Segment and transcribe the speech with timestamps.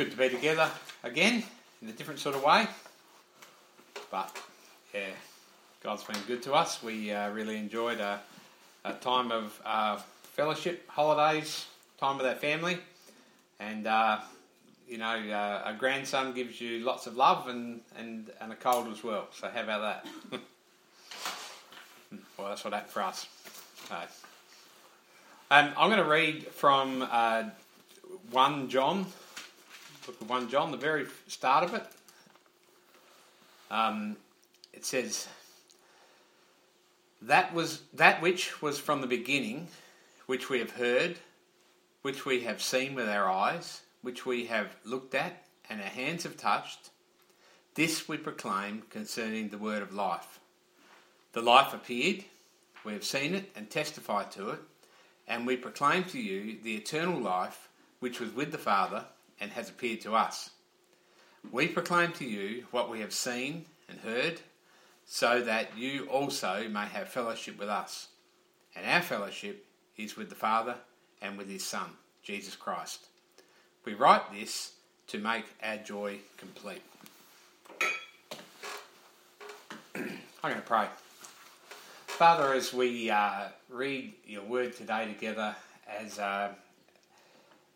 [0.00, 0.70] good to be together
[1.02, 1.42] again
[1.82, 2.66] in a different sort of way.
[4.10, 4.34] But
[4.94, 5.10] yeah,
[5.82, 6.82] God's been good to us.
[6.82, 8.18] We uh, really enjoyed a,
[8.86, 11.66] a time of uh, fellowship, holidays,
[11.98, 12.78] time with our family,
[13.58, 14.20] and uh,
[14.88, 18.88] you know, uh, a grandson gives you lots of love and, and, and a cold
[18.88, 19.28] as well.
[19.34, 20.40] So how about that?
[22.38, 23.26] well, that's what happened for us.
[25.50, 27.50] Um, I'm going to read from uh,
[28.30, 29.04] 1 John,
[30.06, 31.86] book of 1 John, the very start of it.
[33.70, 34.16] Um,
[34.72, 35.28] it says,
[37.22, 39.68] that was that which was from the beginning,
[40.26, 41.16] which we have heard,
[42.02, 46.22] which we have seen with our eyes, which we have looked at, and our hands
[46.24, 46.90] have touched.
[47.74, 50.40] This we proclaim concerning the word of life.
[51.32, 52.24] The life appeared,
[52.84, 54.60] we have seen it and testified to it,
[55.28, 57.68] and we proclaim to you the eternal life
[58.00, 59.04] which was with the Father
[59.40, 60.50] and has appeared to us.
[61.50, 64.40] We proclaim to you what we have seen and heard,
[65.04, 68.08] so that you also may have fellowship with us.
[68.76, 69.66] And our fellowship
[69.96, 70.76] is with the Father
[71.20, 71.90] and with His Son,
[72.22, 73.06] Jesus Christ.
[73.84, 74.74] We write this
[75.08, 76.82] to make our joy complete.
[79.94, 80.10] I'm
[80.42, 80.86] going to pray.
[82.06, 85.56] Father, as we uh, read your word today together,
[85.88, 86.52] as uh,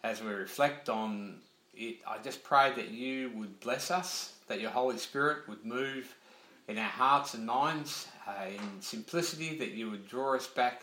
[0.02, 1.38] as we reflect on
[1.76, 6.14] it, I just pray that you would bless us, that your Holy Spirit would move
[6.68, 10.82] in our hearts and minds uh, in simplicity, that you would draw us back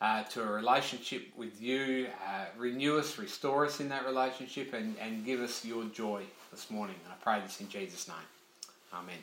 [0.00, 4.96] uh, to a relationship with you, uh, renew us, restore us in that relationship, and,
[5.00, 6.96] and give us your joy this morning.
[7.04, 8.16] And I pray this in Jesus' name.
[8.92, 9.18] Amen.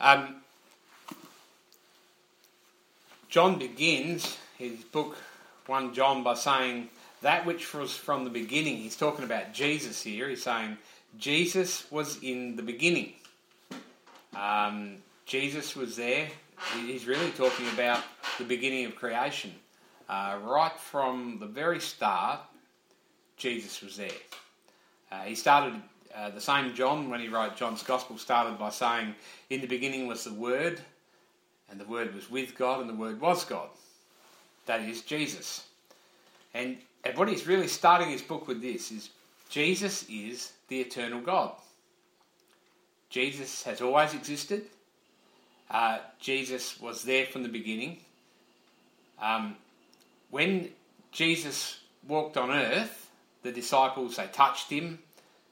[0.00, 0.37] Um,
[3.28, 5.16] John begins his book
[5.66, 6.88] 1 John by saying
[7.20, 8.76] that which was from the beginning.
[8.78, 10.30] He's talking about Jesus here.
[10.30, 10.78] He's saying
[11.18, 13.12] Jesus was in the beginning.
[14.34, 16.28] Um, Jesus was there.
[16.86, 18.02] He's really talking about
[18.38, 19.52] the beginning of creation.
[20.08, 22.40] Uh, right from the very start,
[23.36, 24.08] Jesus was there.
[25.12, 25.74] Uh, he started
[26.14, 29.14] uh, the same John, when he wrote John's Gospel, started by saying,
[29.50, 30.80] In the beginning was the Word,
[31.70, 33.68] and the Word was with God, and the Word was God.
[34.66, 35.66] That is Jesus.
[36.54, 39.10] And, and what he's really starting his book with this is
[39.48, 41.52] Jesus is the eternal God.
[43.10, 44.64] Jesus has always existed.
[45.70, 47.98] Uh, Jesus was there from the beginning.
[49.20, 49.56] Um,
[50.30, 50.68] when
[51.12, 53.10] Jesus walked on earth,
[53.42, 54.98] the disciples they touched him,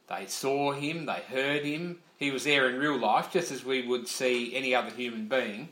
[0.08, 1.98] they saw him, they heard him.
[2.18, 5.68] He was there in real life, just as we would see any other human being.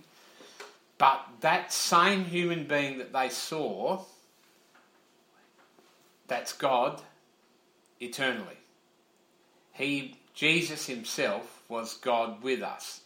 [0.98, 4.04] But that same human being that they saw,
[6.28, 7.02] that's God
[8.00, 8.58] eternally.
[9.72, 13.00] He, Jesus himself, was God with us.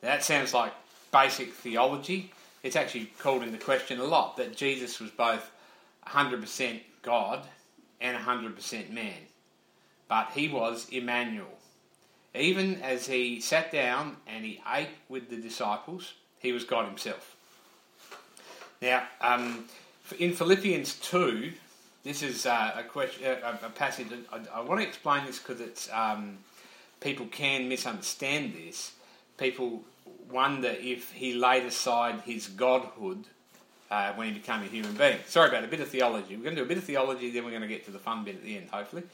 [0.00, 0.72] that sounds like
[1.12, 2.32] basic theology.
[2.62, 5.50] It's actually called into question a lot that Jesus was both
[6.06, 7.46] 100% God
[8.00, 9.14] and 100% man
[10.08, 11.58] but he was Emmanuel.
[12.34, 17.36] Even as he sat down and he ate with the disciples, he was God himself.
[18.80, 19.64] Now, um,
[20.18, 21.52] in Philippians 2,
[22.04, 24.08] this is uh, a, question, uh, a, passage.
[24.32, 26.38] I, I, want to explain this because it's um,
[27.00, 28.92] people can misunderstand this.
[29.38, 29.82] People
[30.30, 33.24] wonder if he laid aside his godhood
[33.90, 35.18] uh, when he became a human being.
[35.26, 36.36] Sorry about a bit of theology.
[36.36, 37.98] We're going to do a bit of theology, then we're going to get to the
[37.98, 39.04] fun bit at the end, hopefully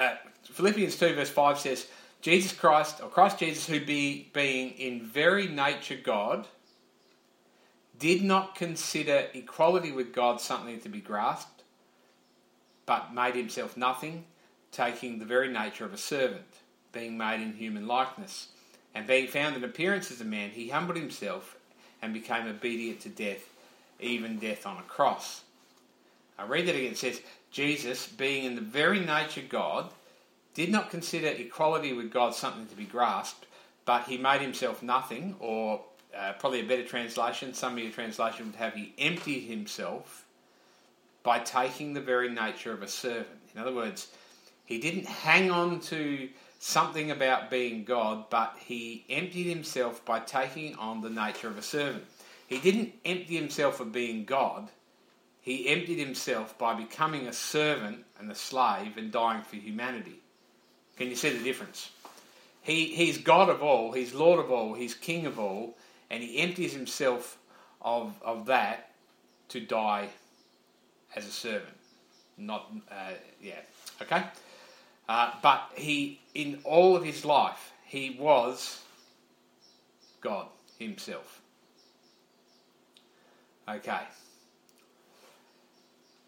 [0.00, 1.86] uh, Philippians 2, verse 5 says,
[2.20, 6.46] Jesus Christ, or Christ Jesus, who be, being in very nature God,
[7.98, 11.62] did not consider equality with God something to be grasped,
[12.86, 14.24] but made himself nothing,
[14.72, 16.46] taking the very nature of a servant,
[16.92, 18.48] being made in human likeness.
[18.94, 21.56] And being found in appearance as a man, he humbled himself
[22.02, 23.48] and became obedient to death,
[24.00, 25.42] even death on a cross.
[26.38, 26.92] I read that again.
[26.92, 27.20] It says,
[27.50, 29.92] Jesus, being in the very nature God,
[30.54, 33.46] did not consider equality with God something to be grasped,
[33.84, 35.82] but he made himself nothing, or
[36.16, 40.26] uh, probably a better translation, some of your translation would have he emptied himself
[41.22, 43.40] by taking the very nature of a servant.
[43.54, 44.08] In other words,
[44.64, 50.74] he didn't hang on to something about being God, but he emptied himself by taking
[50.76, 52.04] on the nature of a servant.
[52.46, 54.68] He didn't empty himself of being God,
[55.40, 60.20] he emptied himself by becoming a servant and a slave and dying for humanity.
[61.00, 61.92] Can you see the difference?
[62.60, 65.78] He, he's God of all, he's Lord of all, he's King of all,
[66.10, 67.38] and he empties himself
[67.80, 68.90] of, of that
[69.48, 70.10] to die
[71.16, 71.74] as a servant.
[72.36, 73.60] Not, uh, yeah,
[74.02, 74.24] okay?
[75.08, 78.82] Uh, but he, in all of his life, he was
[80.20, 80.48] God
[80.78, 81.40] himself.
[83.66, 84.02] Okay.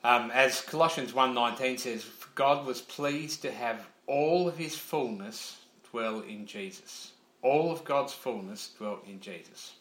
[0.02, 5.56] Um, as Colossians 1.19 says, God was pleased to have all of his fullness
[5.90, 7.12] dwell in Jesus.
[7.40, 9.72] All of God's fullness dwelt in Jesus.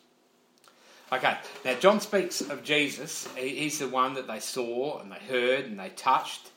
[1.11, 3.27] Okay, now John speaks of Jesus.
[3.35, 6.49] He's the one that they saw and they heard and they touched,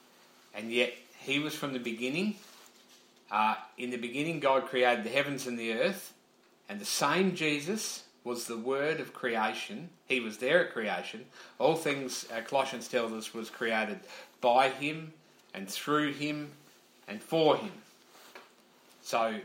[0.55, 2.37] and yet he was from the beginning.
[3.29, 6.15] Uh, in the beginning, God created the heavens and the earth,
[6.69, 9.89] and the same Jesus was the word of creation.
[10.07, 11.25] He was there at creation.
[11.59, 13.99] All things, uh, Colossians tells us, was created
[14.41, 15.13] by him
[15.53, 16.53] and through him
[17.09, 17.73] and for him.
[19.03, 19.39] So,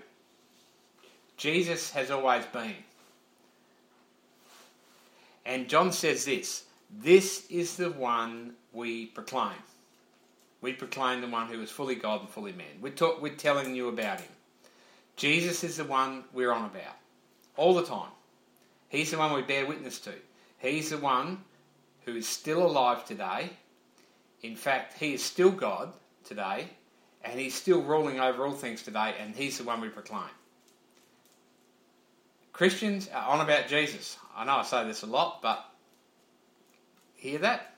[1.38, 2.75] Jesus has always been.
[5.45, 9.57] And John says this this is the one we proclaim.
[10.61, 12.81] We proclaim the one who is fully God and fully man.
[12.81, 14.31] We're, talk, we're telling you about him.
[15.15, 16.97] Jesus is the one we're on about
[17.55, 18.12] all the time.
[18.89, 20.13] He's the one we bear witness to.
[20.57, 21.44] He's the one
[22.05, 23.51] who is still alive today.
[24.41, 26.69] In fact, he is still God today,
[27.24, 30.30] and he's still ruling over all things today, and he's the one we proclaim.
[32.54, 34.18] Christians are on about Jesus.
[34.36, 35.63] I know I say this a lot, but
[37.16, 37.74] hear that?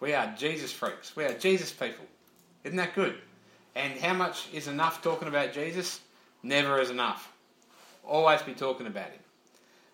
[0.00, 1.14] We are Jesus freaks.
[1.16, 2.04] We are Jesus people.
[2.64, 3.16] Isn't that good?
[3.74, 6.00] And how much is enough talking about Jesus?
[6.42, 7.32] Never is enough.
[8.04, 9.20] Always be talking about him.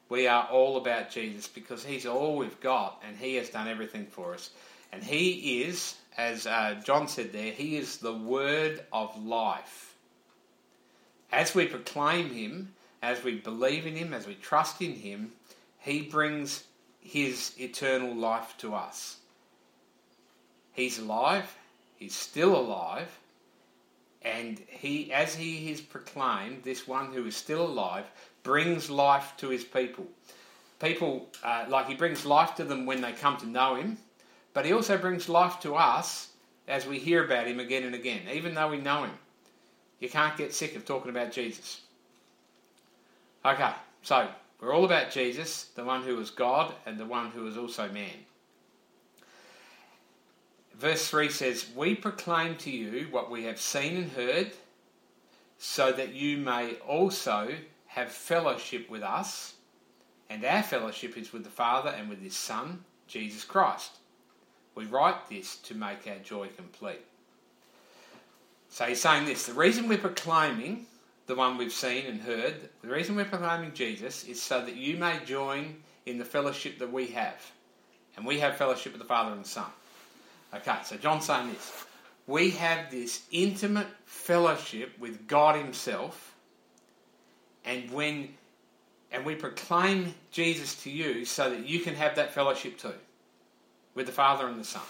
[0.09, 4.07] We are all about Jesus because he's all we've got and he has done everything
[4.07, 4.51] for us.
[4.93, 9.95] And he is, as uh, John said there, he is the word of life.
[11.33, 15.33] As we proclaim him, as we believe in him, as we trust in him,
[15.79, 16.65] he brings
[17.01, 19.17] his eternal life to us.
[20.73, 21.57] He's alive,
[21.97, 23.19] he's still alive,
[24.23, 28.05] and he as he is proclaimed, this one who is still alive
[28.43, 30.07] brings life to his people.
[30.79, 33.99] People uh, like he brings life to them when they come to know him,
[34.53, 36.29] but he also brings life to us
[36.67, 39.19] as we hear about him again and again, even though we know him.
[39.99, 41.83] You can't get sick of talking about Jesus.
[43.45, 44.29] Okay, so
[44.61, 47.89] we're all about Jesus, the one who was God and the one who was also
[47.91, 48.11] man.
[50.75, 54.53] Verse 3 says, We proclaim to you what we have seen and heard,
[55.59, 57.55] so that you may also
[57.87, 59.55] have fellowship with us.
[60.31, 64.00] And our fellowship is with the Father and with His Son, Jesus Christ.
[64.75, 67.05] We write this to make our joy complete.
[68.69, 70.87] So he's saying this the reason we're proclaiming
[71.27, 74.97] the one we've seen and heard, the reason we're proclaiming Jesus is so that you
[74.97, 75.77] may join
[76.07, 77.53] in the fellowship that we have.
[78.17, 79.67] And we have fellowship with the Father and the Son.
[80.55, 81.85] Okay, so John's saying this.
[82.27, 86.35] We have this intimate fellowship with God Himself,
[87.65, 88.29] and when
[89.13, 92.95] and we proclaim Jesus to you so that you can have that fellowship too
[94.01, 94.81] with the Father and the Son.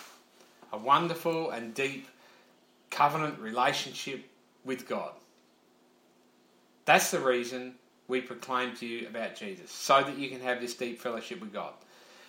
[0.73, 2.07] A wonderful and deep
[2.91, 4.25] covenant relationship
[4.65, 5.11] with God.
[6.85, 7.75] That's the reason
[8.07, 11.53] we proclaim to you about Jesus, so that you can have this deep fellowship with
[11.53, 11.73] God.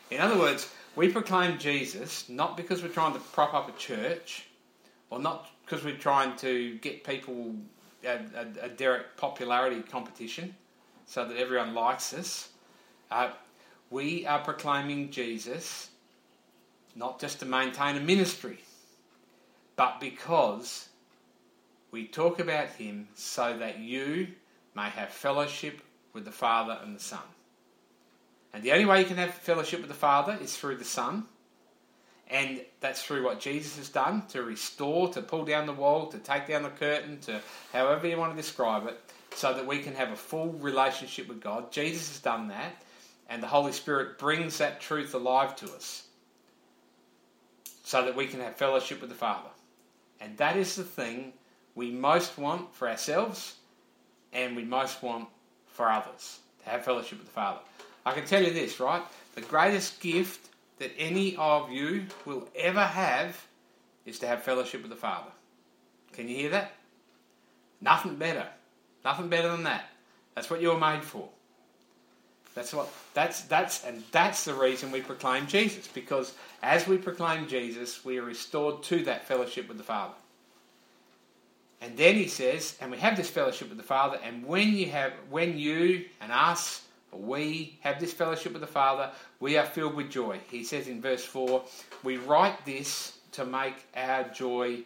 [0.09, 4.47] In other words, we proclaim Jesus not because we're trying to prop up a church,
[5.11, 7.53] or not because we're trying to get people
[8.03, 10.55] a, a, a direct popularity competition
[11.05, 12.49] so that everyone likes us.
[13.11, 13.29] Uh,
[13.91, 15.90] we are proclaiming Jesus
[16.95, 18.59] not just to maintain a ministry,
[19.75, 20.89] but because
[21.91, 24.27] we talk about him so that you
[24.75, 25.81] may have fellowship
[26.13, 27.19] with the Father and the Son.
[28.53, 31.25] And the only way you can have fellowship with the Father is through the Son.
[32.29, 36.17] And that's through what Jesus has done to restore, to pull down the wall, to
[36.17, 37.41] take down the curtain, to
[37.73, 38.97] however you want to describe it,
[39.35, 41.71] so that we can have a full relationship with God.
[41.71, 42.83] Jesus has done that,
[43.29, 46.03] and the Holy Spirit brings that truth alive to us
[47.83, 49.49] so that we can have fellowship with the Father.
[50.19, 51.33] And that is the thing
[51.75, 53.55] we most want for ourselves
[54.33, 55.27] and we most want
[55.67, 57.59] for others to have fellowship with the Father.
[58.05, 59.01] I can tell you this, right?
[59.35, 63.45] The greatest gift that any of you will ever have
[64.05, 65.31] is to have fellowship with the Father.
[66.13, 66.73] Can you hear that?
[67.79, 68.47] Nothing better.
[69.03, 69.85] Nothing better than that.
[70.35, 71.29] That's what you were made for.
[72.53, 77.47] That's what that's that's and that's the reason we proclaim Jesus because as we proclaim
[77.47, 80.13] Jesus, we are restored to that fellowship with the Father.
[81.79, 84.87] And then he says, and we have this fellowship with the Father, and when you
[84.89, 89.95] have when you and us we have this fellowship with the Father, we are filled
[89.95, 90.39] with joy.
[90.49, 91.61] He says in verse 4,
[92.03, 94.79] we write this to make our joy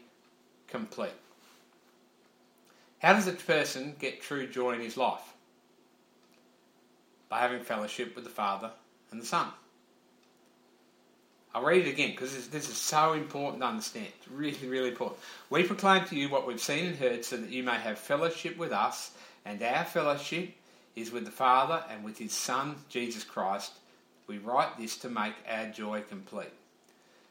[0.67, 1.13] complete.
[3.00, 5.35] How does a person get true joy in his life?
[7.29, 8.72] By having fellowship with the Father
[9.12, 9.48] and the Son.
[11.55, 14.08] I'll read it again because this, is so important to understand.
[14.20, 15.22] It's really, really important.
[15.50, 18.58] We proclaim to you what we've seen and heard so that you may have fellowship
[18.58, 19.12] with us,
[19.46, 20.53] and our fellowship
[20.98, 23.72] is with the Father and with His Son, Jesus Christ.
[24.27, 26.51] We write this to make our joy complete.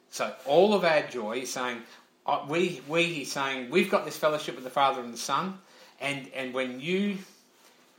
[0.09, 1.83] So, all of our joy is saying,
[2.25, 5.59] uh, we, we, he's saying, we've got this fellowship with the Father and the Son,
[6.01, 7.19] and, and when you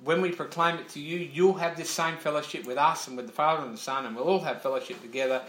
[0.03, 3.27] when we proclaim it to you, you'll have this same fellowship with us and with
[3.27, 5.41] the Father and the Son, and we'll all have fellowship together,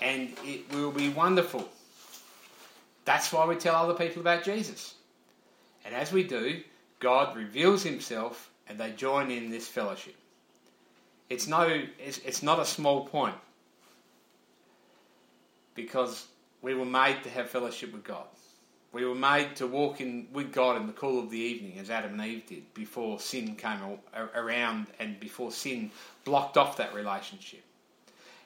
[0.00, 1.68] and it will be wonderful.
[3.04, 4.94] That's why we tell other people about Jesus.
[5.84, 6.60] And as we do,
[6.98, 10.16] God reveals himself and they join in this fellowship.
[11.30, 13.34] It's no it's, it's not a small point
[15.74, 16.26] because
[16.62, 18.26] we were made to have fellowship with God.
[18.96, 21.90] We were made to walk in with God in the cool of the evening, as
[21.90, 23.78] Adam and Eve did, before sin came
[24.34, 25.90] around and before sin
[26.24, 27.62] blocked off that relationship.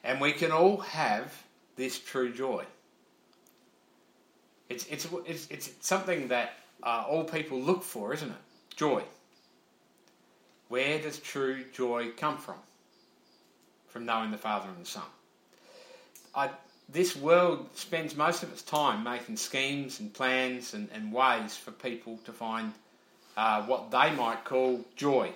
[0.03, 1.41] And we can all have
[1.77, 2.65] this true joy.
[4.67, 8.75] It's, it's, it's, it's something that uh, all people look for, isn't it?
[8.75, 9.03] Joy.
[10.67, 12.57] Where does true joy come from?
[13.87, 15.03] From knowing the Father and the Son.
[16.35, 16.49] I,
[16.91, 21.71] this world spends most of its time making schemes and plans and, and ways for
[21.71, 22.73] people to find
[23.37, 25.31] uh, what they might call joy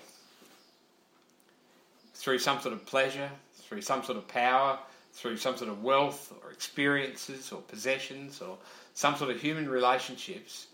[2.14, 4.78] through some sort of pleasure, through some sort of power,
[5.14, 8.58] through some sort of wealth or experiences or possessions or
[8.94, 10.68] some sort of human relationships,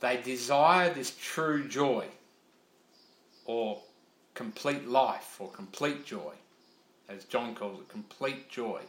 [0.00, 2.06] they desire this true joy
[3.44, 3.78] or
[4.34, 6.32] complete life or complete joy,
[7.08, 8.80] as John calls it, complete joy.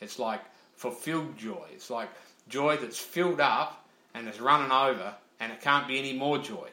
[0.00, 0.40] It's like
[0.76, 1.66] fulfilled joy.
[1.72, 2.08] It's like
[2.48, 6.68] joy that's filled up and is running over and it can't be any more joy.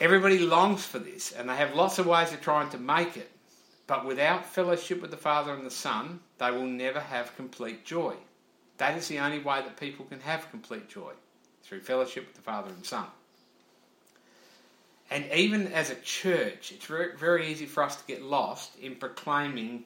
[0.00, 3.30] Everybody longs for this and they have lots of ways of trying to make it.
[3.86, 8.14] But without fellowship with the Father and the Son, they will never have complete joy.
[8.78, 11.12] That is the only way that people can have complete joy,
[11.62, 13.06] through fellowship with the Father and Son.
[15.10, 19.84] And even as a church, it's very, easy for us to get lost in proclaiming,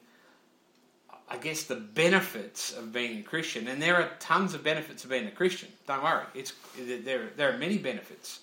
[1.29, 3.67] I guess, the benefits of being a Christian.
[3.67, 5.69] And there are tons of benefits of being a Christian.
[5.87, 8.39] Don't worry, it's, there, there are many benefits.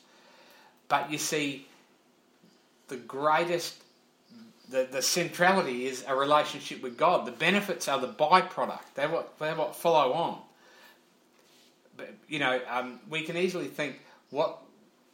[0.89, 1.67] But you see,
[2.89, 3.83] the greatest,
[4.69, 7.27] the, the centrality is a relationship with God.
[7.27, 10.41] The benefits are the byproduct, they're what, they're what follow on.
[11.97, 14.01] But, you know, um, we can easily think,
[14.31, 14.59] what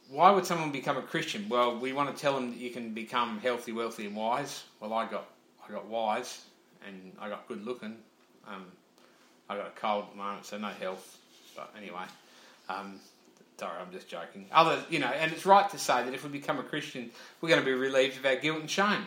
[0.09, 1.47] why would someone become a Christian?
[1.47, 4.63] Well, we want to tell them that you can become healthy, wealthy, and wise.
[4.81, 5.25] Well, I got
[5.65, 6.43] I got wise,
[6.87, 7.95] and I got good looking.
[8.47, 8.65] Um,
[9.49, 11.17] I got a cold at the moment, so no health.
[11.55, 12.03] But anyway,
[12.69, 12.99] um,
[13.57, 14.45] sorry, I'm just joking.
[14.51, 17.49] Other, you know, and it's right to say that if we become a Christian, we're
[17.49, 19.05] going to be relieved of our guilt and shame,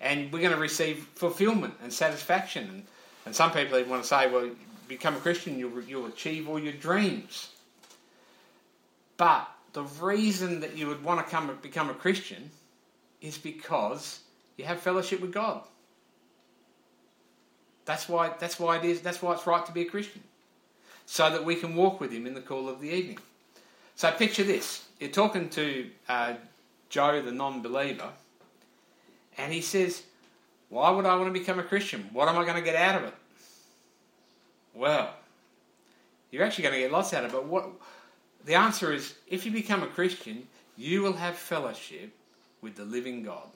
[0.00, 2.68] and we're going to receive fulfilment and satisfaction.
[2.68, 2.82] And,
[3.26, 4.50] and some people even want to say, well,
[4.88, 7.50] become a Christian, you'll you'll achieve all your dreams.
[9.16, 12.50] But the reason that you would want to come become a Christian
[13.20, 14.20] is because
[14.56, 15.62] you have fellowship with God.
[17.84, 20.22] That's why that's why it is that's why it's right to be a Christian.
[21.06, 23.18] So that we can walk with him in the cool of the evening.
[23.96, 24.86] So picture this.
[25.00, 26.34] You're talking to uh,
[26.88, 28.08] Joe the non-believer
[29.36, 30.02] and he says,
[30.68, 32.08] Why would I want to become a Christian?
[32.12, 33.14] What am I going to get out of it?
[34.74, 35.14] Well,
[36.30, 37.68] you're actually going to get lots out of it, but what
[38.44, 40.46] the answer is if you become a Christian,
[40.76, 42.12] you will have fellowship
[42.62, 43.48] with the living God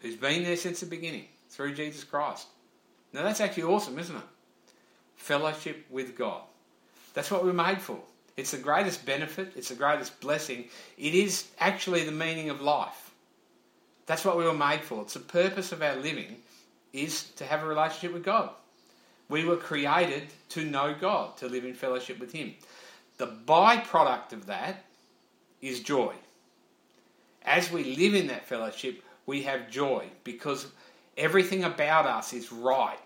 [0.00, 2.46] who's been there since the beginning through Jesus Christ.
[3.12, 4.22] Now that's actually awesome, isn't it?
[5.16, 6.42] Fellowship with God.
[7.14, 7.98] That's what we're made for.
[8.36, 10.66] It's the greatest benefit, it's the greatest blessing.
[10.98, 13.10] It is actually the meaning of life.
[14.04, 15.02] That's what we were made for.
[15.02, 16.36] It's the purpose of our living
[16.92, 18.50] is to have a relationship with God.
[19.28, 22.54] We were created to know God, to live in fellowship with Him.
[23.18, 24.84] The byproduct of that
[25.60, 26.14] is joy.
[27.42, 30.66] As we live in that fellowship, we have joy because
[31.16, 32.98] everything about us is right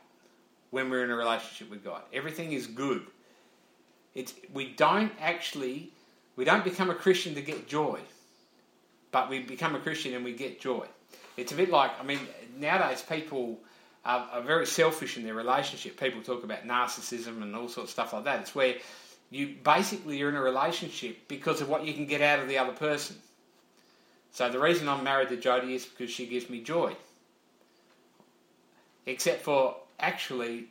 [0.70, 2.02] when we're in a relationship with God.
[2.12, 3.06] Everything is good.
[4.14, 5.92] It's, we don't actually,
[6.36, 8.00] we don't become a Christian to get joy,
[9.12, 10.86] but we become a Christian and we get joy.
[11.36, 12.20] It's a bit like, I mean,
[12.58, 13.58] nowadays people
[14.04, 15.98] are, are very selfish in their relationship.
[15.98, 18.40] People talk about narcissism and all sorts of stuff like that.
[18.40, 18.76] It's where
[19.30, 22.58] you basically you're in a relationship because of what you can get out of the
[22.58, 23.16] other person.
[24.32, 26.94] So the reason I'm married to Jodie is because she gives me joy.
[29.06, 30.66] Except for actually,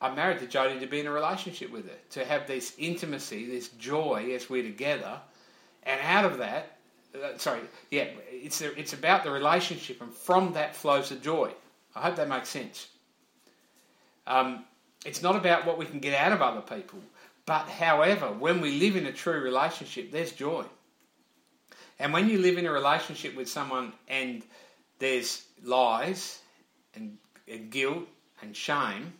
[0.00, 3.46] I'm married to Jodie to be in a relationship with her, to have this intimacy,
[3.46, 5.20] this joy as we're together,
[5.84, 6.76] and out of that,
[7.14, 7.60] uh, sorry,
[7.90, 11.52] yeah, it's it's about the relationship, and from that flows the joy.
[11.94, 12.88] I hope that makes sense.
[14.26, 14.64] Um,
[15.04, 16.98] it's not about what we can get out of other people,
[17.46, 20.64] but however, when we live in a true relationship, there's joy.
[21.98, 24.42] And when you live in a relationship with someone and
[24.98, 26.40] there's lies
[26.94, 27.16] and
[27.52, 28.04] Uh, guilt
[28.42, 29.12] and shame,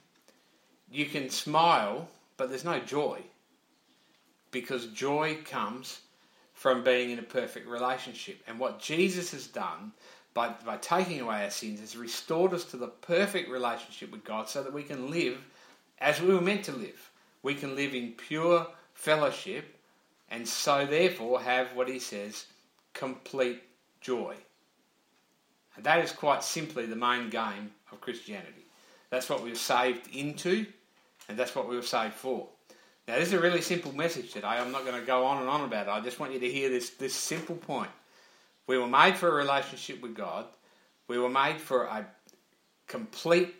[0.90, 3.20] you can smile, but there's no joy.
[4.50, 6.00] Because joy comes
[6.54, 8.42] from being in a perfect relationship.
[8.46, 9.92] And what Jesus has done
[10.32, 14.48] by, by taking away our sins has restored us to the perfect relationship with God
[14.48, 15.38] so that we can live
[15.98, 17.10] as we were meant to live.
[17.42, 19.76] We can live in pure fellowship
[20.30, 22.46] and so therefore have what he says
[22.92, 23.62] complete
[24.00, 24.34] joy.
[25.76, 28.66] And that is quite simply the main game of Christianity.
[29.10, 30.66] That's what we were saved into,
[31.28, 32.48] and that's what we were saved for.
[33.06, 34.48] Now, this is a really simple message today.
[34.48, 35.90] I'm not going to go on and on about it.
[35.90, 37.90] I just want you to hear this, this simple point.
[38.66, 40.46] We were made for a relationship with God.
[41.06, 42.04] We were made for a
[42.88, 43.54] complete,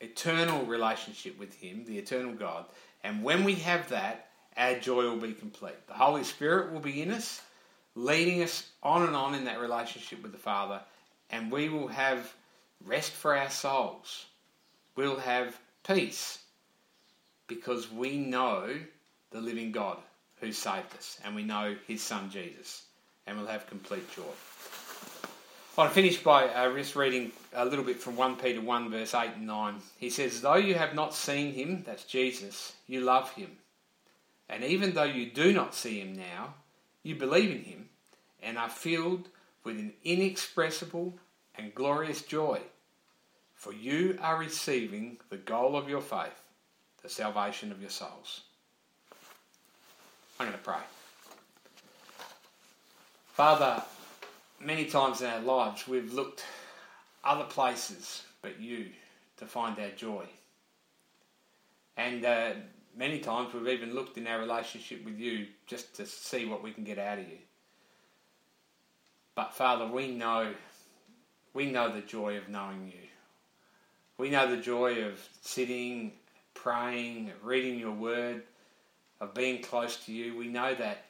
[0.00, 2.64] eternal relationship with Him, the eternal God.
[3.04, 5.86] And when we have that, our joy will be complete.
[5.86, 7.40] The Holy Spirit will be in us,
[7.94, 10.80] leading us on and on in that relationship with the Father,
[11.30, 12.32] and we will have
[12.84, 14.26] rest for our souls.
[14.96, 16.38] We'll have peace
[17.46, 18.68] because we know
[19.30, 19.98] the living God
[20.40, 22.84] who saved us, and we know His Son Jesus,
[23.26, 24.22] and we'll have complete joy.
[25.76, 28.90] I want to finish by uh, just reading a little bit from 1 Peter 1,
[28.90, 29.74] verse 8 and 9.
[29.98, 33.50] He says, Though you have not seen him, that's Jesus, you love him.
[34.48, 36.54] And even though you do not see him now,
[37.04, 37.88] you believe in him
[38.42, 39.28] and are filled
[39.68, 41.12] with an inexpressible
[41.56, 42.58] and glorious joy.
[43.54, 46.40] For you are receiving the goal of your faith,
[47.02, 48.44] the salvation of your souls.
[50.40, 50.80] I'm going to pray.
[53.26, 53.82] Father,
[54.58, 56.46] many times in our lives we've looked
[57.22, 58.86] other places but you
[59.36, 60.24] to find our joy.
[61.98, 62.52] And uh,
[62.96, 66.70] many times we've even looked in our relationship with you just to see what we
[66.70, 67.36] can get out of you.
[69.38, 70.52] But Father, we know,
[71.54, 73.06] we know the joy of knowing you.
[74.16, 76.10] We know the joy of sitting,
[76.54, 78.42] praying, reading your word,
[79.20, 80.36] of being close to you.
[80.36, 81.04] We know that,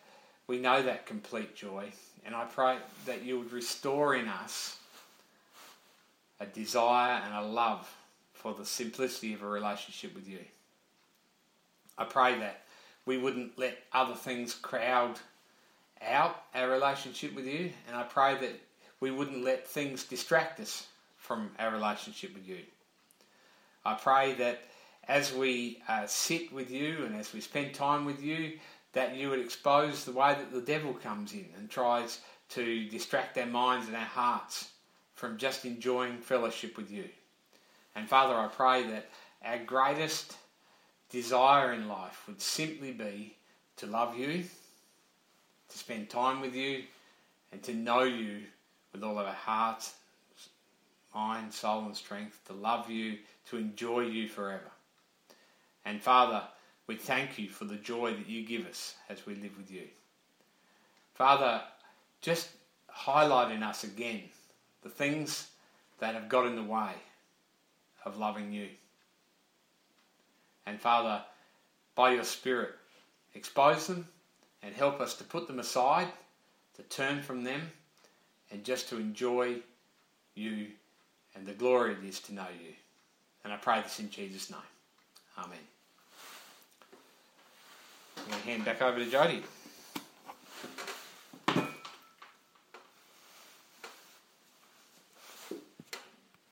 [0.47, 1.91] we know that complete joy.
[2.27, 4.77] And I pray that you would restore in us
[6.39, 7.91] a desire and a love
[8.35, 10.45] for the simplicity of a relationship with you.
[11.97, 12.65] I pray that
[13.07, 15.19] we wouldn't let other things crowd
[16.03, 18.61] out our relationship with you, and I pray that
[19.01, 22.59] we wouldn't let things distract us from our relationship with you.
[23.85, 24.61] I pray that
[25.07, 28.59] as we uh, sit with you and as we spend time with you,
[28.93, 33.39] that you would expose the way that the devil comes in and tries to distract
[33.39, 34.71] our minds and our hearts
[35.15, 37.05] from just enjoying fellowship with you.
[37.95, 39.11] And Father, I pray that
[39.45, 40.37] our greatest
[41.11, 43.37] desire in life would simply be
[43.77, 44.45] to love you,
[45.69, 46.85] to spend time with you,
[47.53, 48.41] and to know you
[48.93, 49.89] with all of our heart,
[51.15, 53.19] mind, soul, and strength, to love you,
[53.51, 54.71] to enjoy you forever.
[55.85, 56.43] And Father,
[56.87, 59.85] we thank you for the joy that you give us as we live with you.
[61.15, 61.63] Father,
[62.21, 62.51] just
[62.89, 64.23] highlight in us again
[64.83, 65.49] the things
[65.99, 66.93] that have got in the way
[68.05, 68.69] of loving you.
[70.67, 71.23] And Father,
[71.95, 72.75] by your Spirit,
[73.35, 74.07] expose them
[74.63, 76.09] and help us to put them aside,
[76.77, 77.61] to turn from them,
[78.51, 79.57] and just to enjoy
[80.35, 80.67] you
[81.35, 82.73] and the glory it is to know you.
[83.45, 84.61] And I pray this in Jesus' name.
[85.39, 85.59] Amen.
[88.17, 89.43] I'm going to hand back over to Jodie.